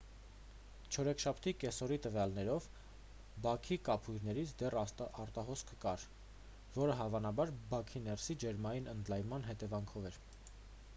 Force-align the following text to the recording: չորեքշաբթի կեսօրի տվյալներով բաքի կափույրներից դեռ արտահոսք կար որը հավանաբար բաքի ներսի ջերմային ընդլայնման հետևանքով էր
չորեքշաբթի 0.93 1.51
կեսօրի 1.63 1.97
տվյալներով 2.05 2.69
բաքի 3.47 3.77
կափույրներից 3.91 4.55
դեռ 4.63 4.79
արտահոսք 4.85 5.75
կար 5.87 6.09
որը 6.81 6.99
հավանաբար 7.05 7.55
բաքի 7.75 8.05
ներսի 8.11 8.41
ջերմային 8.47 8.93
ընդլայնման 8.99 9.51
հետևանքով 9.55 10.13
էր 10.13 10.19